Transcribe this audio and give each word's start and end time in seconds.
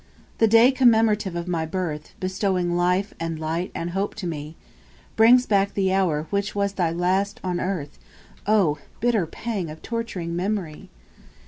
2. 0.39 0.39
The 0.39 0.47
day 0.47 0.71
commemorative 0.71 1.35
of 1.35 1.47
my 1.47 1.63
birth, 1.63 2.15
Bestowing 2.19 2.75
life, 2.75 3.13
and 3.19 3.37
light, 3.39 3.69
and 3.75 3.91
hope 3.91 4.15
to 4.15 4.25
me, 4.25 4.55
Brings 5.15 5.45
back 5.45 5.75
the 5.75 5.93
hour 5.93 6.25
which 6.31 6.55
was 6.55 6.73
thy 6.73 6.89
last 6.89 7.39
on 7.43 7.59
earth. 7.59 7.99
O! 8.47 8.79
bitter 8.99 9.27
pang 9.27 9.69
of 9.69 9.83
torturing 9.83 10.35
memory! 10.35 10.89